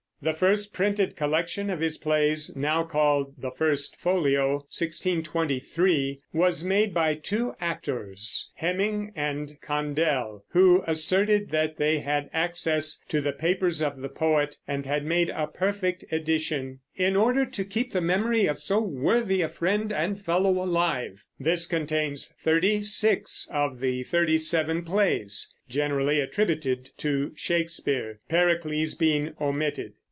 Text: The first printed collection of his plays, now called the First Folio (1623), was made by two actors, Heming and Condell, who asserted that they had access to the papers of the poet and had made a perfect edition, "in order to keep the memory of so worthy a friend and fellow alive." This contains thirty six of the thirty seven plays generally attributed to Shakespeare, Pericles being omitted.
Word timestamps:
The 0.23 0.33
first 0.35 0.71
printed 0.71 1.15
collection 1.15 1.71
of 1.71 1.79
his 1.79 1.97
plays, 1.97 2.55
now 2.55 2.83
called 2.83 3.33
the 3.39 3.49
First 3.49 3.95
Folio 3.99 4.67
(1623), 4.69 6.21
was 6.31 6.63
made 6.63 6.93
by 6.93 7.15
two 7.15 7.55
actors, 7.59 8.51
Heming 8.53 9.13
and 9.15 9.57
Condell, 9.61 10.45
who 10.49 10.83
asserted 10.85 11.49
that 11.49 11.77
they 11.77 12.01
had 12.01 12.29
access 12.35 13.03
to 13.09 13.19
the 13.19 13.31
papers 13.31 13.81
of 13.81 13.99
the 13.99 14.09
poet 14.09 14.57
and 14.67 14.85
had 14.85 15.03
made 15.03 15.31
a 15.31 15.47
perfect 15.47 16.05
edition, 16.11 16.81
"in 16.95 17.15
order 17.15 17.43
to 17.43 17.65
keep 17.65 17.91
the 17.91 17.99
memory 17.99 18.45
of 18.45 18.59
so 18.59 18.79
worthy 18.79 19.41
a 19.41 19.49
friend 19.49 19.91
and 19.91 20.21
fellow 20.23 20.63
alive." 20.63 21.23
This 21.39 21.65
contains 21.65 22.31
thirty 22.39 22.83
six 22.83 23.47
of 23.51 23.79
the 23.79 24.03
thirty 24.03 24.37
seven 24.37 24.83
plays 24.85 25.51
generally 25.67 26.19
attributed 26.19 26.91
to 26.97 27.31
Shakespeare, 27.35 28.19
Pericles 28.29 28.93
being 28.93 29.33
omitted. 29.41 29.93